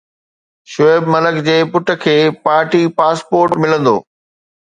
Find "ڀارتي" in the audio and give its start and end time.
2.45-2.83